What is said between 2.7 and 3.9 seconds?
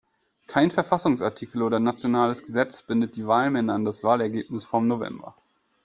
bindet die Wahlmänner an